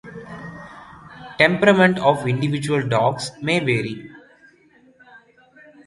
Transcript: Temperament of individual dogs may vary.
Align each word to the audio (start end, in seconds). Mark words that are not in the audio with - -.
Temperament 1.37 1.99
of 1.99 2.27
individual 2.27 2.81
dogs 2.81 3.29
may 3.39 3.59
vary. 3.59 4.09